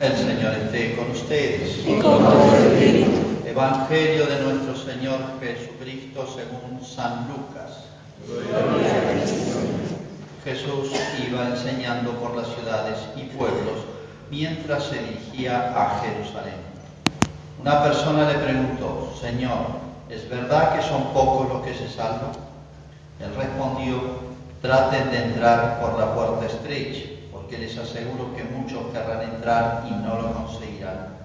[0.00, 1.78] El Señor esté con ustedes.
[1.84, 3.10] y con tu espíritu.
[3.44, 7.82] Evangelio de nuestro Señor Jesucristo según San Lucas.
[10.44, 10.92] Jesús
[11.26, 13.86] iba enseñando por las ciudades y pueblos
[14.30, 16.60] mientras se dirigía a Jerusalén.
[17.60, 19.66] Una persona le preguntó, Señor,
[20.08, 22.30] ¿es verdad que son pocos los que se salvan?
[23.18, 24.00] Él respondió,
[24.62, 27.17] traten de entrar por la puerta estrecha,
[27.48, 31.16] porque les aseguro que muchos querrán entrar y no lo conseguirán.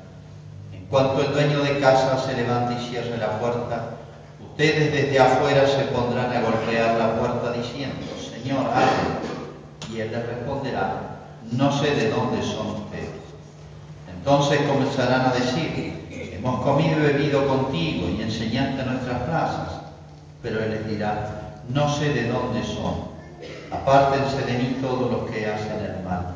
[0.72, 3.98] En cuanto el dueño de casa se levante y cierre la puerta,
[4.40, 9.92] ustedes desde afuera se pondrán a golpear la puerta diciendo, Señor, abre.
[9.92, 11.02] Y él les responderá,
[11.52, 13.10] no sé de dónde son ustedes.
[14.08, 19.74] Entonces comenzarán a decir, hemos comido y bebido contigo y enseñaste nuestras plazas.
[20.42, 23.13] Pero él les dirá, no sé de dónde son.
[23.74, 26.28] Apártense de mí todos los que hacen el mal.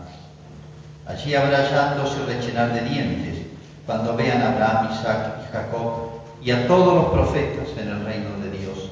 [1.05, 3.37] Allí habrá llantos y rechinar de dientes
[3.85, 6.09] cuando vean a Abraham, Isaac y Jacob
[6.43, 8.91] y a todos los profetas en el reino de Dios.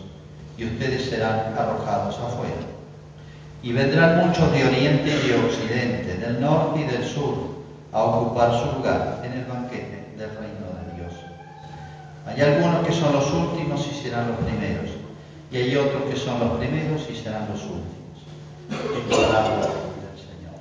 [0.57, 2.55] Y ustedes serán arrojados afuera.
[3.61, 7.55] Y vendrán muchos de oriente y de occidente, del norte y del sur,
[7.91, 11.13] a ocupar su lugar en el banquete del reino de Dios.
[12.27, 14.91] Hay algunos que son los últimos y serán los primeros,
[15.51, 18.04] y hay otros que son los primeros y serán los últimos.
[18.69, 19.67] Es palabra
[20.01, 20.57] del Señor.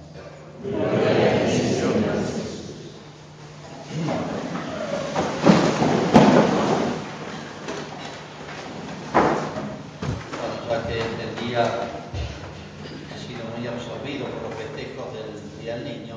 [10.39, 15.85] Bueno, ya que el día ha sido muy absorbido por los festejos del Día del
[15.85, 16.17] Niño,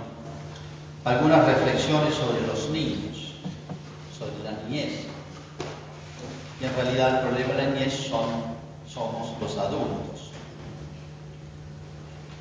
[1.06, 3.36] algunas reflexiones sobre los niños,
[4.18, 5.06] sobre la niñez.
[6.60, 8.58] Y en realidad el problema de la niñez son,
[8.92, 10.27] somos los adultos.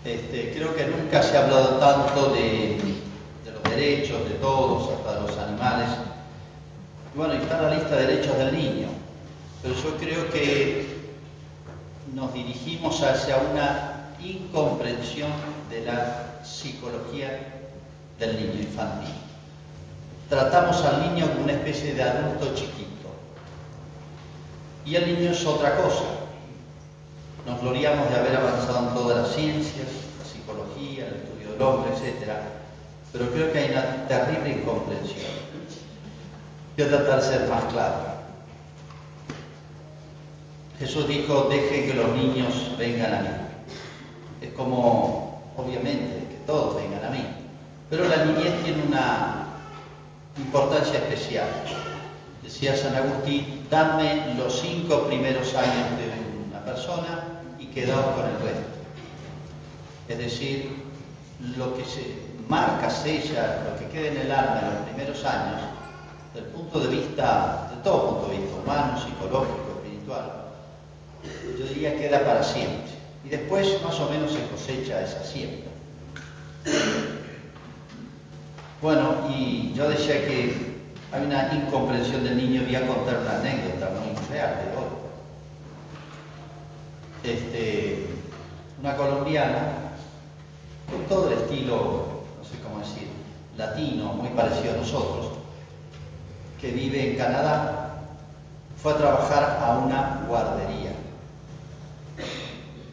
[0.06, 2.78] Este, creo que nunca se ha hablado tanto de,
[3.44, 5.88] de los derechos de todos, hasta de los animales.
[7.16, 8.86] Bueno, está la lista de derechos del niño.
[9.62, 10.86] Pero yo creo que
[12.14, 15.32] nos dirigimos hacia una incomprensión
[15.70, 17.40] de la psicología
[18.20, 19.12] del niño infantil.
[20.28, 23.10] Tratamos al niño como una especie de adulto chiquito.
[24.84, 26.15] Y el niño es otra cosa.
[27.46, 29.86] Nos gloriamos de haber avanzado en todas las ciencias,
[30.18, 32.32] la psicología, el estudio del hombre, etc.
[33.12, 35.30] Pero creo que hay una terrible incomprensión.
[36.76, 38.16] Voy a tratar de ser más claro.
[40.80, 43.28] Jesús dijo, deje que los niños vengan a mí.
[44.42, 47.24] Es como, obviamente, que todos vengan a mí.
[47.88, 49.46] Pero la niñez tiene una
[50.36, 51.46] importancia especial.
[52.42, 57.35] Decía San Agustín, dame los cinco primeros años de una persona
[57.76, 58.72] quedaos con el resto.
[60.08, 60.82] Es decir,
[61.58, 62.16] lo que se
[62.48, 65.60] marca, sella, lo que queda en el alma en los primeros años,
[66.32, 70.32] desde el punto de vista, de todo punto de vista, humano, psicológico, espiritual,
[71.58, 72.96] yo diría queda para siempre.
[73.26, 75.70] Y después más o menos se cosecha esa siembra.
[78.80, 80.76] Bueno, y yo decía que
[81.12, 85.05] hay una incomprensión del niño, voy a contar una anécdota muy real de hoy.
[87.26, 88.06] Este,
[88.80, 89.72] una colombiana,
[90.88, 93.08] con todo el estilo, no sé cómo decir,
[93.56, 95.32] latino, muy parecido a nosotros,
[96.60, 97.96] que vive en Canadá,
[98.80, 100.92] fue a trabajar a una guardería.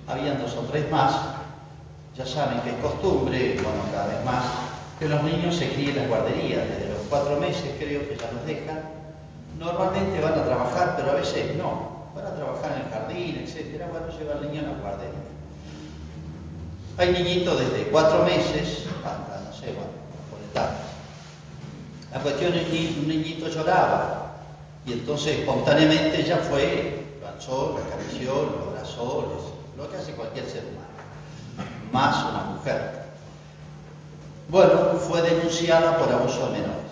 [0.07, 1.13] Habían dos o tres más,
[2.17, 4.45] ya saben que es costumbre, bueno, cada vez más,
[4.97, 8.31] que los niños se críen en las guarderías, desde los cuatro meses creo que ya
[8.31, 8.81] los dejan.
[9.59, 12.03] Normalmente van a trabajar, pero a veces no.
[12.16, 13.88] Van a trabajar en el jardín, etcétera.
[13.91, 15.24] Bueno, lleva al niño a la guardería.
[16.97, 19.90] Hay niñitos desde cuatro meses hasta, no sé, bueno,
[20.29, 20.94] por etapas.
[22.12, 24.34] La cuestión es que un niñito lloraba
[24.85, 29.34] y entonces espontáneamente ella fue, lo alzó, lo acarició, lo abrazó,
[29.75, 30.85] lo que hace cualquier ser humano,
[31.91, 33.03] más una mujer.
[34.50, 36.84] Bueno, fue denunciada por abuso de menores.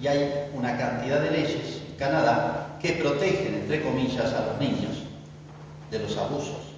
[0.00, 5.02] Y hay una cantidad de leyes en Canadá que protegen, entre comillas, a los niños
[5.90, 6.68] de los abusos.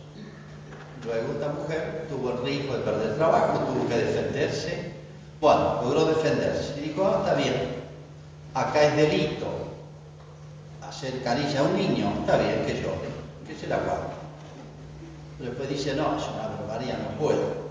[1.05, 4.93] Luego esta mujer tuvo el riesgo de perder trabajo, tuvo que defenderse.
[5.41, 6.75] Bueno, logró defenderse.
[6.79, 7.55] Y dijo, ah, está bien,
[8.55, 9.47] acá es delito
[10.87, 13.09] hacer caricia a un niño, está bien que llore,
[13.47, 14.21] que se la guarde.
[15.39, 17.71] Después dice, no, es una barbaridad, no puedo.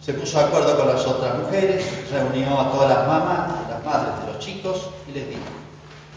[0.00, 4.20] Se puso de acuerdo con las otras mujeres, reunió a todas las mamás, las madres
[4.20, 5.42] de los chicos y les dijo,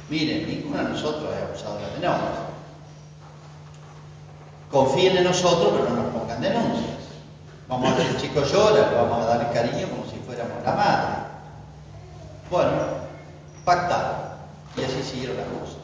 [0.09, 2.39] miren, ninguno de nosotros es abusado de menores.
[4.71, 6.95] Confíen en nosotros, pero no nos pongan denuncias.
[7.67, 10.73] Vamos a ver si el chico llora, vamos a dar cariño como si fuera la
[10.73, 11.15] madre.
[12.51, 12.71] Bueno,
[13.63, 14.35] pactado.
[14.77, 15.77] Y así siguieron las cosas.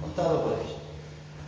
[0.00, 0.76] Contado por ellos.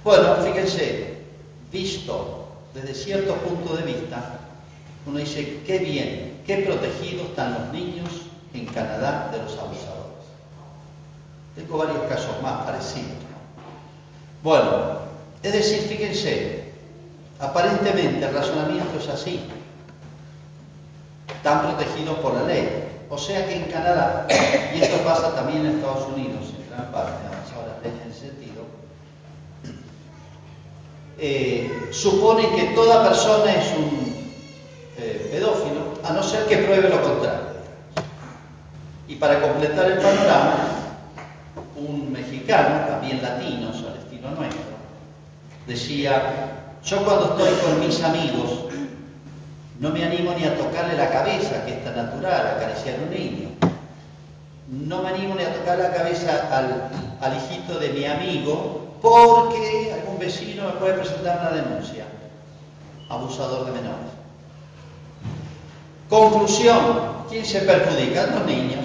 [0.03, 1.23] Bueno, fíjense,
[1.71, 4.39] visto desde cierto punto de vista,
[5.07, 8.09] uno dice, qué bien, qué protegidos están los niños
[8.55, 10.10] en Canadá de los abusadores.
[11.55, 13.11] Tengo varios casos más parecidos.
[14.43, 15.01] Bueno,
[15.43, 16.73] es decir, fíjense,
[17.39, 19.41] aparentemente el razonamiento es así.
[21.29, 22.69] Están protegidos por la ley.
[23.09, 24.27] O sea que en Canadá,
[24.75, 27.27] y esto pasa también en Estados Unidos en gran parte,
[27.57, 28.63] ahora en ese sentido,
[31.19, 34.33] eh, supone que toda persona es un
[34.97, 37.51] eh, pedófilo, a no ser que pruebe lo contrario.
[39.09, 40.90] Y para completar el panorama,
[41.89, 44.61] un mexicano, también latino, al estilo nuestro,
[45.67, 48.65] decía, yo cuando estoy con mis amigos,
[49.79, 53.11] no me animo ni a tocarle la cabeza, que es tan natural, acariciar a un
[53.11, 53.49] niño.
[54.69, 56.91] No me animo ni a tocar la cabeza al,
[57.21, 62.05] al hijito de mi amigo, porque algún vecino me puede presentar una denuncia.
[63.09, 64.11] Abusador de menores.
[66.11, 68.27] Conclusión, ¿quién se perjudica?
[68.27, 68.85] Los niños.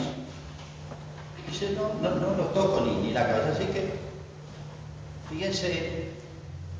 [1.47, 3.51] Dice, no, no, no los toco ni, ni la cabeza.
[3.53, 3.93] Así que,
[5.29, 6.09] fíjense,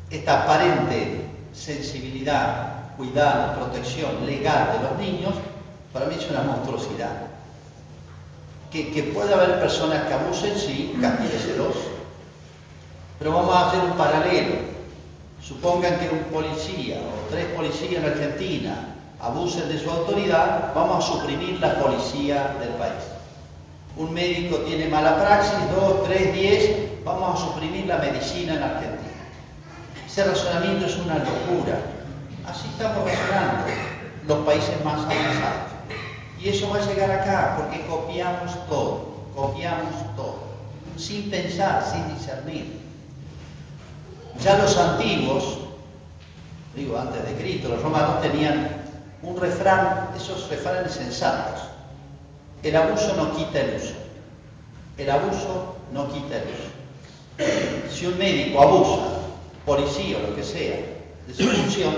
[0.09, 5.33] esta aparente sensibilidad, cuidado, protección legal de los niños,
[5.93, 7.27] para mí es una monstruosidad.
[8.71, 11.75] Que, que puede haber personas que abusen, sí, castígueselos,
[13.17, 14.55] pero vamos a hacer un paralelo.
[15.41, 21.13] Supongan que un policía o tres policías en Argentina abusen de su autoridad, vamos a
[21.13, 23.14] suprimir la policía del país.
[23.97, 29.23] Un médico tiene mala praxis, dos, tres, diez, vamos a suprimir la medicina en Argentina.
[30.05, 31.79] Ese razonamiento es una locura.
[32.45, 33.65] Así estamos razonando
[34.27, 35.71] los países más avanzados.
[36.41, 40.39] Y eso va a llegar acá porque copiamos todo, copiamos todo,
[40.97, 42.81] sin pensar, sin discernir.
[44.41, 45.59] Ya los antiguos,
[46.75, 48.83] digo antes de Cristo, los romanos tenían
[49.23, 51.74] un refrán, esos refranes sensatos.
[52.65, 53.93] El abuso no quita el uso.
[54.97, 57.93] El abuso no quita el uso.
[57.95, 59.03] Si un médico abusa,
[59.65, 60.75] policía o lo que sea,
[61.27, 61.95] de su función,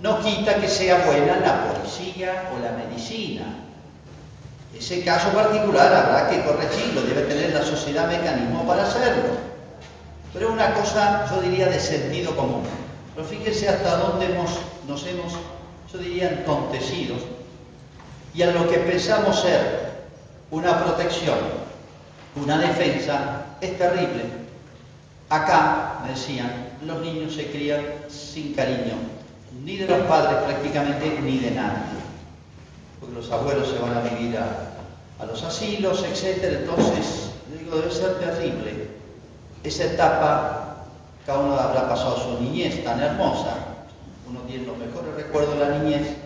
[0.00, 3.44] no quita que sea buena la policía o la medicina.
[4.74, 9.54] Ese caso particular habrá que corregirlo, debe tener la sociedad mecanismo para hacerlo
[10.34, 12.64] pero es una cosa, yo diría, de sentido común.
[13.14, 14.50] Pero fíjense hasta dónde hemos,
[14.88, 15.32] nos hemos,
[15.92, 17.22] yo diría, entontecidos.
[18.34, 19.93] Y a lo que pensamos ser
[20.54, 21.38] una protección,
[22.36, 24.24] una defensa, es terrible.
[25.28, 28.94] Acá, me decían, los niños se crían sin cariño,
[29.64, 31.98] ni de los padres prácticamente, ni de nadie.
[33.00, 36.60] Porque los abuelos se van a vivir a, a los asilos, etc.
[36.60, 38.88] Entonces, digo, debe ser terrible
[39.64, 40.84] esa etapa,
[41.26, 43.56] cada uno habrá pasado su niñez tan hermosa,
[44.28, 46.16] uno tiene los mejores recuerdos de la niñez,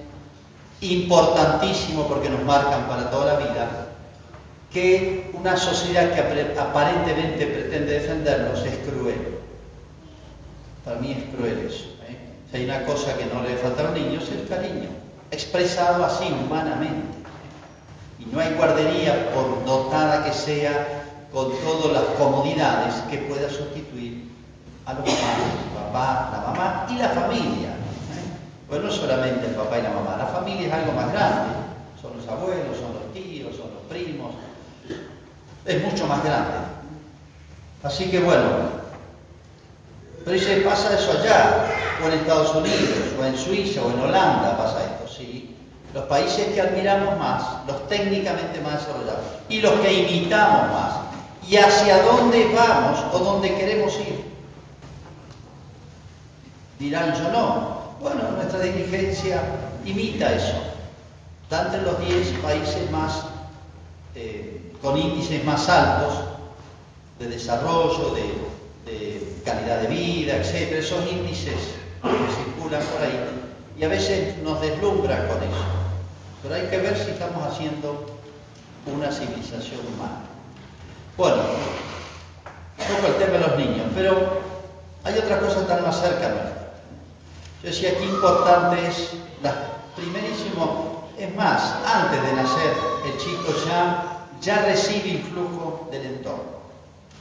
[0.80, 3.87] importantísimo porque nos marcan para toda la vida,
[4.72, 9.38] que una sociedad que aparentemente pretende defendernos es cruel.
[10.84, 11.84] Para mí es cruel eso.
[12.08, 12.16] ¿eh?
[12.50, 14.88] Si hay una cosa que no le falta a los niños es el cariño,
[15.30, 17.18] expresado así humanamente.
[18.18, 24.28] Y no hay guardería, por dotada que sea, con todas las comodidades que pueda sustituir
[24.86, 27.74] a los padres, el papá, la mamá y la familia.
[28.68, 31.54] Pues no solamente el papá y la mamá, la familia es algo más grande.
[32.00, 34.34] Son los abuelos, son los tíos, son los primos.
[35.68, 36.56] Es mucho más grande.
[37.82, 38.78] Así que bueno,
[40.24, 41.66] pero dice, pasa eso allá,
[42.02, 45.54] o en Estados Unidos, o en Suiza, o en Holanda pasa esto, sí.
[45.94, 50.92] Los países que admiramos más, los técnicamente más desarrollados, y los que imitamos más,
[51.46, 54.24] y hacia dónde vamos o dónde queremos ir.
[56.78, 57.78] Dirán yo no.
[58.00, 59.42] Bueno, nuestra diligencia
[59.84, 60.54] imita eso.
[61.44, 63.24] Está entre los 10 países más,
[64.14, 66.14] eh, con índices más altos
[67.18, 68.48] de desarrollo, de,
[69.44, 70.72] calidad de vida, etc.
[70.72, 71.54] Esos índices
[72.02, 73.18] que circulan por ahí.
[73.78, 75.64] Y a veces nos deslumbran con eso.
[76.42, 78.18] Pero hay que ver si estamos haciendo
[78.86, 80.20] una civilización humana.
[81.16, 81.42] Bueno,
[82.76, 84.40] poco el tema de los niños, pero
[85.04, 86.28] hay otra cosa tan más cerca
[87.62, 89.10] Yo decía que importante es
[89.96, 92.72] primerísimo, es más, antes de nacer
[93.04, 96.58] el chico ya, ya recibe influjo del entorno.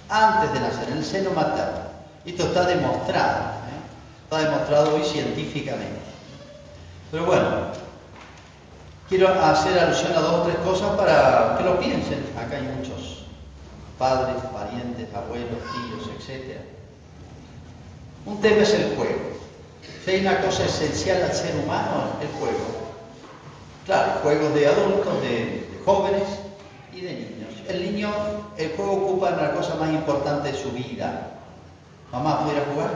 [0.09, 1.87] Antes de nacer, en el seno materno.
[2.25, 4.23] Esto está demostrado, ¿eh?
[4.23, 6.01] está demostrado hoy científicamente.
[7.11, 7.47] Pero bueno,
[9.09, 12.25] quiero hacer alusión a dos o tres cosas para que lo piensen.
[12.37, 13.25] Acá hay muchos
[13.97, 16.57] padres, parientes, abuelos, tíos, etc.
[18.25, 19.37] Un tema es el juego.
[20.03, 22.87] Si hay una cosa esencial al ser humano, el juego.
[23.85, 26.46] Claro, juegos de adultos, de, de jóvenes
[26.97, 27.53] y de niños.
[27.67, 28.11] El niño,
[28.57, 31.31] el juego ocupa una cosa más importante de su vida.
[32.11, 32.91] Mamá, ¿pudiera jugar?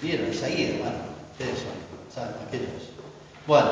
[0.00, 0.98] Vieron, es ahí, hermano.
[1.32, 2.90] Ustedes son, saben, aquellos.
[3.46, 3.70] Bueno,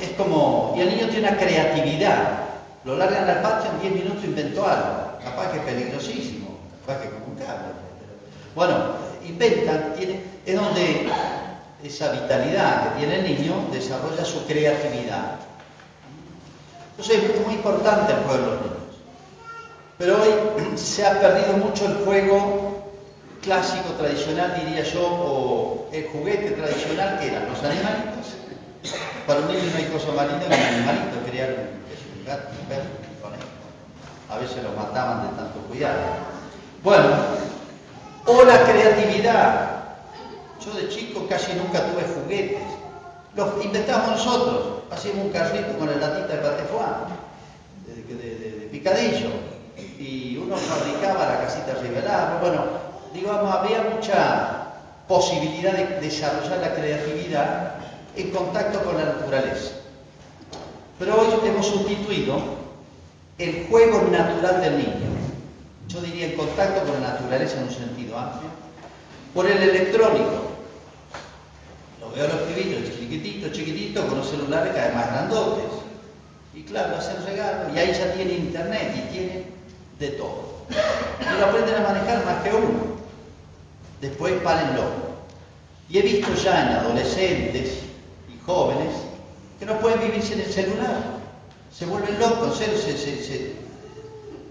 [0.00, 2.38] es como, y el niño tiene una creatividad.
[2.84, 5.18] Lo largan al patio, en 10 minutos inventó algo.
[5.24, 7.74] Capaz que es peligrosísimo, capaz que como un cable.
[8.54, 8.76] Bueno,
[9.26, 11.08] inventan, tiene, es donde
[11.82, 15.40] esa vitalidad que tiene el niño desarrolla su creatividad.
[16.98, 18.76] Entonces es muy importante el juego de los niños.
[19.98, 22.92] Pero hoy se ha perdido mucho el juego
[23.42, 28.34] clásico, tradicional, diría yo, o el juguete tradicional que eran los animalitos.
[29.26, 32.66] Para un niño no hay cosa más linda que un animalito, crear un, gato, un
[32.66, 33.48] perro, un conejo.
[34.30, 36.00] A veces lo mataban de tanto cuidado.
[36.82, 37.08] Bueno,
[38.26, 39.70] o la creatividad.
[40.64, 42.62] Yo de chico casi nunca tuve juguetes.
[43.36, 44.82] Los inventamos nosotros.
[44.90, 46.42] Hacíamos un carrito con la latita de
[48.08, 49.28] de, de, de, picadillo.
[49.98, 52.38] Y uno fabricaba la casita revelada.
[52.40, 52.64] Bueno,
[53.12, 54.66] digamos, había mucha
[55.06, 57.74] posibilidad de desarrollar la creatividad
[58.16, 59.72] en contacto con la naturaleza.
[60.98, 62.40] Pero hoy hemos sustituido
[63.38, 65.10] el juego natural del niño,
[65.88, 68.48] yo diría en contacto con la naturaleza en un sentido amplio,
[69.34, 70.55] por el electrónico.
[72.16, 75.64] Veo los pibitos chiquititos, chiquititos, con los celulares cada vez más grandotes.
[76.54, 79.44] Y claro, hacen regalo, y ahí ya tiene internet y tiene
[79.98, 80.64] de todo.
[80.70, 82.96] Y lo aprenden a manejar más que uno.
[84.00, 84.84] Después párenlo.
[85.90, 87.80] Y he visto ya en adolescentes
[88.46, 88.94] jóvenes
[89.58, 91.02] que no pueden vivir sin el celular.
[91.76, 93.52] Se vuelven locos, se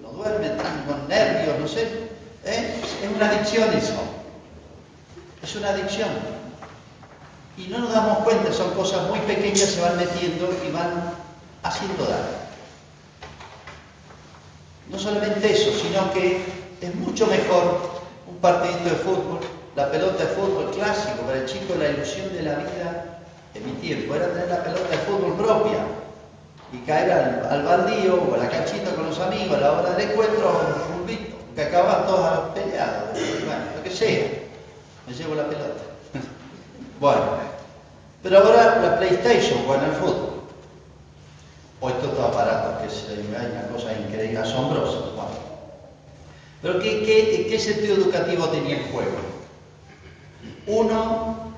[0.03, 1.81] no duermen, están con nervios, no sé.
[2.45, 2.75] ¿eh?
[3.03, 4.03] Es una adicción eso.
[5.41, 6.09] Es una adicción.
[7.57, 11.13] Y no nos damos cuenta, son cosas muy pequeñas, se van metiendo y van
[11.63, 12.45] haciendo daño.
[14.89, 16.43] No solamente eso, sino que
[16.81, 17.79] es mucho mejor
[18.27, 19.39] un partidito de fútbol,
[19.75, 23.19] la pelota de fútbol clásico, para el chico la ilusión de la vida
[23.53, 25.79] en mi tiempo era tener la pelota de fútbol propia
[26.73, 29.91] y caer al, al baldío o a la canchita con los amigos a la hora
[29.91, 34.27] del encuentro un fulbito, que acababan todos peleados, bueno, lo que sea,
[35.07, 35.94] me llevo la pelota.
[36.99, 37.21] Bueno,
[38.23, 40.35] pero ahora la PlayStation juega el fútbol.
[41.81, 44.99] O estos aparatos que es una cosa increíble, asombrosa.
[45.15, 45.29] Bueno.
[46.61, 49.17] Pero ¿qué, qué, ¿qué sentido educativo tenía el juego?
[50.67, 51.51] Uno,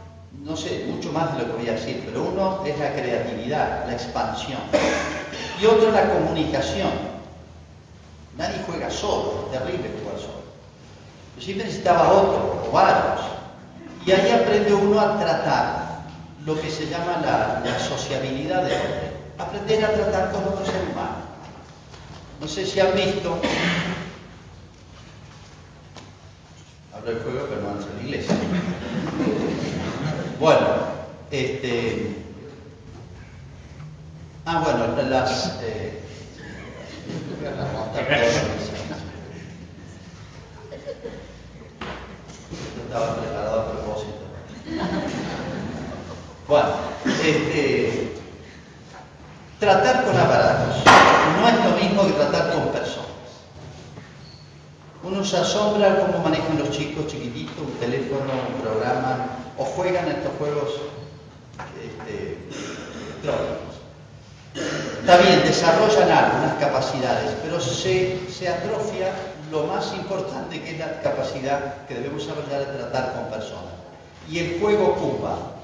[0.44, 3.86] no sé, mucho más de lo que voy a decir, pero uno es la creatividad,
[3.86, 4.60] la expansión.
[5.62, 6.92] Y otro la comunicación.
[8.38, 10.42] Nadie juega solo, es terrible jugar solo.
[11.38, 13.27] Yo siempre necesitaba otro, o varios.
[14.08, 16.00] Y ahí aprende uno a tratar
[16.46, 19.12] lo que se llama la, la sociabilidad del hombre.
[19.38, 21.28] Aprender a tratar con otro ser humano.
[22.40, 23.38] No sé si han visto.
[26.94, 28.36] Hablo del juego, pero no han en la iglesia.
[30.40, 30.68] Bueno,
[31.30, 32.16] este.
[34.46, 35.60] Ah, bueno, las.
[35.64, 36.02] Eh,
[42.88, 44.14] estaba preparado a propósito.
[46.48, 46.70] Bueno,
[47.06, 48.14] este,
[49.60, 50.78] tratar con aparatos
[51.42, 53.08] no es lo mismo que tratar con personas.
[55.04, 59.28] Uno se asombra cómo manejan los chicos chiquititos un teléfono, un programa,
[59.58, 60.70] o juegan estos juegos
[61.84, 62.38] este,
[63.22, 63.68] electrónicos.
[65.02, 69.12] Está bien, desarrollan algunas capacidades, pero se, atrofia
[69.52, 73.74] lo más importante que es la capacidad que debemos desarrollar de tratar con personas.
[74.30, 75.57] Y el juego ocupa,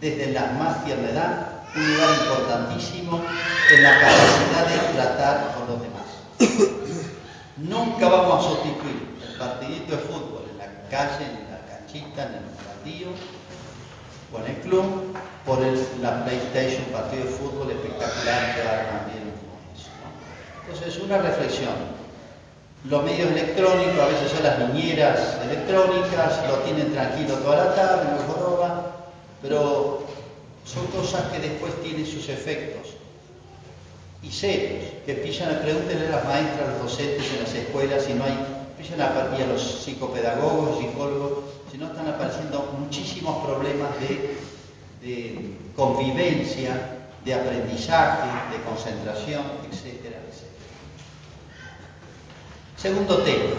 [0.00, 3.20] desde la más tierna edad, un lugar importantísimo
[3.72, 6.80] en la capacidad de tratar con los demás.
[7.58, 12.34] Nunca vamos a sustituir el partidito de fútbol en la calle, en la canchita, en
[12.34, 13.10] el partido,
[14.32, 15.14] o en el club
[15.44, 19.34] por el, la PlayStation, partido de fútbol espectacular que también
[19.74, 19.90] eso.
[20.00, 20.72] ¿no?
[20.72, 22.00] Entonces, una reflexión.
[22.84, 28.04] Los medios electrónicos, a veces son las niñeras electrónicas, lo tienen tranquilo toda la tarde,
[28.10, 28.90] no joroba,
[29.42, 29.79] pero
[30.72, 32.94] son cosas que después tienen sus efectos
[34.22, 38.04] y serios, que empiezan a preguntarle a las maestras, a los docentes en las escuelas
[38.04, 38.38] si no hay,
[39.00, 47.34] a partir a los psicopedagogos, psicólogos, si no están apareciendo muchísimos problemas de convivencia, de
[47.34, 50.50] aprendizaje, de concentración, etcétera, etcétera.
[52.76, 53.56] Segundo tema,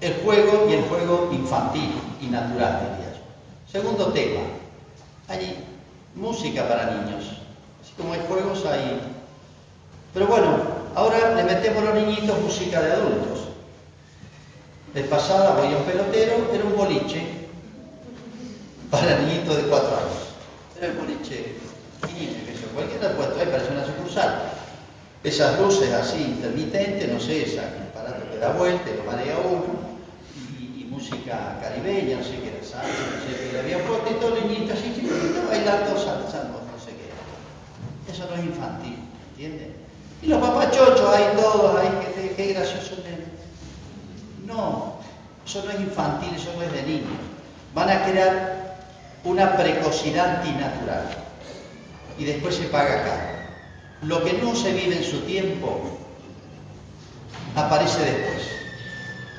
[0.00, 3.70] el juego y el juego infantil y natural, diría yo.
[3.70, 4.40] Segundo tema,
[5.28, 5.64] hay
[6.14, 7.24] música para niños.
[7.82, 9.00] Así como hay juegos, hay...
[10.12, 10.58] Pero bueno,
[10.94, 13.48] ahora le metemos a los niñitos música de adultos.
[14.94, 17.26] De pasada voy a un pelotero, era un boliche
[18.90, 20.28] para niñitos de cuatro años.
[20.78, 21.56] Era el boliche
[22.06, 24.42] niño, que cualquiera puesto ahí, parece una sucursal.
[25.24, 29.83] Esas luces así intermitentes, no sé, ese aparato que da vuelta lo marea uno,
[31.04, 34.36] música caribeña, no sé qué era salsa, no sé qué, le había puesto y todo
[34.36, 38.12] el niñito así chiquitito bailando, salsando, no sé qué era.
[38.12, 38.98] Eso no es infantil,
[39.32, 39.68] ¿entiendes?
[40.22, 42.94] Y los papachochos ahí todos, ahí, qué, qué gracioso.
[44.46, 44.94] No,
[45.46, 47.18] eso no es infantil, eso no es de niños.
[47.74, 48.76] Van a crear
[49.24, 51.08] una precocidad antinatural
[52.18, 53.34] y después se paga caro.
[54.02, 55.80] Lo que no se vive en su tiempo
[57.56, 58.63] aparece después.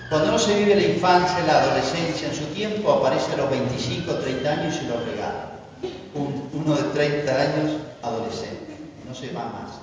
[0.09, 4.13] Cuando no se vive la infancia, la adolescencia en su tiempo, aparece a los 25,
[4.13, 5.51] 30 años y lo regala.
[6.53, 7.71] uno de 30 años,
[8.03, 9.79] adolescente, no se va más.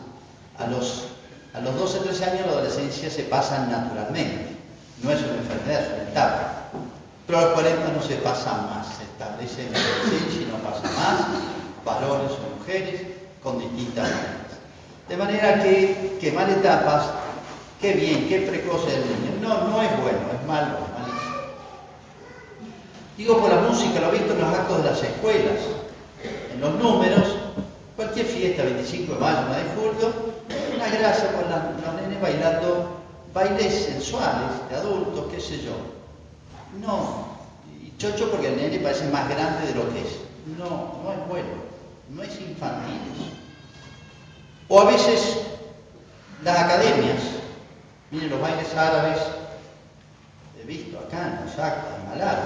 [0.58, 1.04] A los,
[1.54, 4.52] a los 12, 13 años la adolescencia se pasa naturalmente
[5.02, 6.52] no es una enfermedad, es una etapa.
[7.26, 10.58] Pero a los 40 no se pasa más, se establece en la adolescencia y no
[10.58, 11.20] pasa más,
[11.84, 13.00] varones o mujeres
[13.42, 14.52] con distintas maneras.
[15.08, 17.06] De manera que quemar etapas,
[17.80, 19.30] qué bien, qué precoz es el niño.
[19.40, 21.32] No, no es bueno, es malo, malísimo.
[23.16, 25.60] Digo por la música, lo he visto en los actos de las escuelas,
[26.52, 27.36] en los números,
[27.96, 30.12] cualquier fiesta, 25 de mayo, 1 de julio,
[30.74, 33.02] una gracia con los nenes bailando
[33.34, 35.72] bailes sensuales de adultos, qué sé yo.
[36.80, 37.26] No,
[37.82, 40.18] y chocho porque el nene parece más grande de lo que es.
[40.58, 41.48] No, no es bueno,
[42.10, 43.00] no es infantil.
[44.68, 45.38] O a veces
[46.42, 47.20] las academias,
[48.10, 49.18] miren los bailes árabes,
[50.62, 52.38] he visto acá en Osaka, en Malar,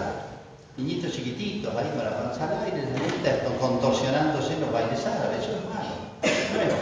[0.77, 2.89] niñitos chiquititos ahí para avanzar al aire,
[3.23, 6.73] la contorsionándose en los bailes árabes, eso es malo, no es.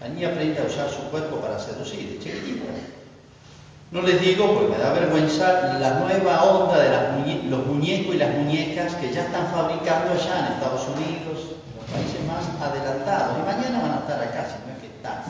[0.00, 2.64] La niña aprende a usar su cuerpo para seducir, chiquitita.
[3.90, 8.34] No les digo porque me da vergüenza la nueva onda de los muñecos y las
[8.34, 13.38] muñecas que ya están fabricando allá en Estados Unidos, en los países más adelantados.
[13.38, 15.22] Y mañana van a estar acá, si no es que están.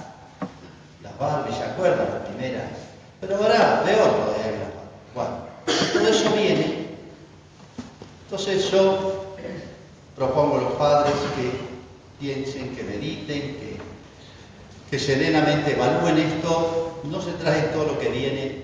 [1.02, 2.08] Las Barbie, ¿se acuerdan?
[2.08, 2.70] Las primeras.
[3.20, 4.63] Pero ahora, peor todavía
[5.14, 5.31] Bueno,
[5.92, 6.88] todo eso viene.
[8.24, 9.37] Entonces yo
[10.16, 11.53] propongo a los padres que
[12.18, 13.57] piensen, que mediten,
[14.90, 17.00] que, serenamente evalúen esto.
[17.05, 18.62] No se trae todo lo que viene,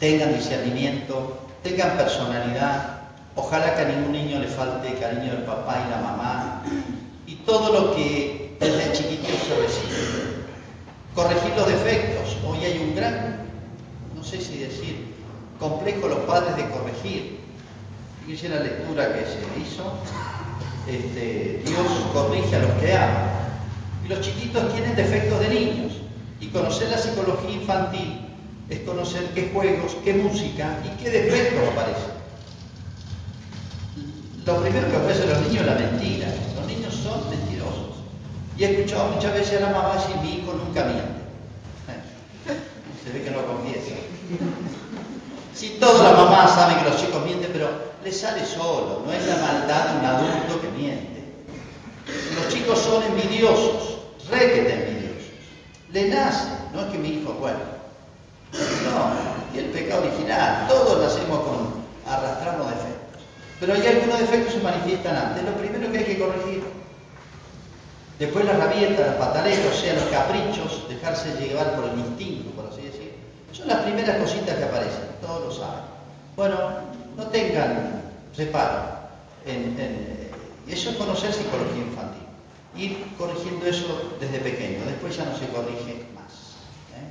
[0.00, 3.00] tengan discernimiento, tengan personalidad,
[3.36, 6.62] ojalá que a ningún niño le falte cariño del papá y la mamá,
[7.26, 10.42] y todo lo que desde chiquito se recibe.
[11.14, 13.44] Corregir los defectos, hoy hay un gran,
[14.16, 15.11] no sé si decir,
[15.58, 17.40] complejo los padres de corregir.
[18.26, 19.92] Fíjense la lectura que se hizo,
[20.86, 23.30] este, Dios corrige a los que ama.
[24.04, 25.92] Y los chiquitos tienen defectos de niños.
[26.40, 28.20] Y conocer la psicología infantil
[28.68, 32.12] es conocer qué juegos, qué música y qué defectos aparecen.
[34.44, 36.26] Lo primero que ofrecen los niños es la mentira.
[36.56, 37.92] Los niños son mentirosos.
[38.58, 41.22] Y he escuchado muchas veces a la mamá decir, mi hijo nunca miente.
[43.04, 43.94] Se ve que no confiesa.
[45.54, 47.70] Si todas las mamás saben que los chicos mienten, pero
[48.04, 51.34] les sale solo, no es la maldad de un adulto que miente.
[52.34, 53.98] Los chicos son envidiosos,
[54.30, 55.02] requete envidiosos
[55.92, 57.60] le nace, no es que mi hijo bueno.
[58.52, 63.22] No, y el pecado original, todos nacemos con, arrastramos defectos.
[63.60, 65.44] Pero hay algunos defectos que se manifiestan antes.
[65.44, 66.64] Lo primero que hay que corregir.
[68.18, 72.66] Después la rabieta, la pataleta, o sea, los caprichos, dejarse llevar por el instinto, por
[72.66, 72.81] así.
[73.52, 75.84] Son las primeras cositas que aparecen, todos lo saben.
[76.36, 76.56] Bueno,
[77.16, 78.02] no tengan
[78.36, 79.02] reparo.
[79.44, 79.76] En,
[80.68, 82.22] eso es conocer psicología infantil
[82.76, 86.56] ir corrigiendo eso desde pequeño, después ya no se corrige más.
[86.96, 87.10] ¿eh?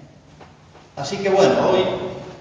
[0.95, 1.83] Así que bueno, hoy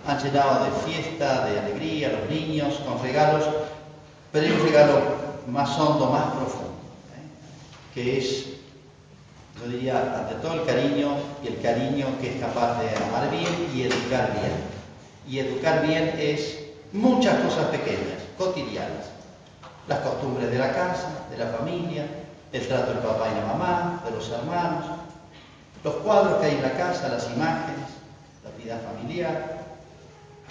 [0.06, 3.44] han llenado de fiesta, de alegría los niños, con regalos,
[4.32, 5.00] pero hay un regalo
[5.48, 6.78] más hondo, más profundo,
[7.14, 7.94] ¿eh?
[7.94, 8.46] que es,
[9.60, 13.70] yo diría, ante todo el cariño y el cariño que es capaz de amar bien
[13.74, 14.52] y educar bien.
[15.28, 16.58] Y educar bien es
[16.92, 19.10] muchas cosas pequeñas, cotidianas,
[19.86, 22.06] las costumbres de la casa, de la familia,
[22.52, 24.86] el trato del papá y la mamá, de los hermanos,
[25.84, 27.86] los cuadros que hay en la casa, las imágenes,
[28.42, 29.60] la vida familiar,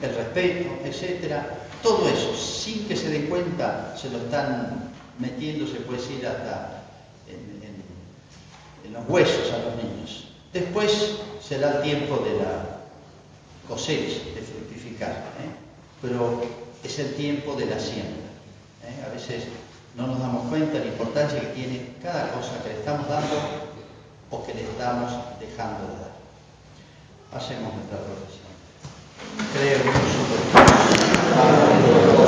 [0.02, 1.48] el respeto, etcétera.
[1.82, 6.80] Todo eso, sin que se den cuenta, se lo están metiendo, se puede decir, hasta
[8.86, 10.28] en los huesos a los niños.
[10.54, 12.80] Después será el tiempo de la
[13.68, 15.50] cosecha, de fructificar, ¿eh?
[16.02, 16.42] pero
[16.84, 18.30] es el tiempo de la siembra.
[18.84, 19.06] ¿eh?
[19.08, 19.44] A veces
[19.96, 23.36] no nos damos cuenta de la importancia que tiene cada cosa que le estamos dando
[24.32, 26.14] o que le estamos dejando de dar.
[27.34, 28.50] Hacemos nuestra profesión.
[29.54, 29.78] Creo
[32.14, 32.19] en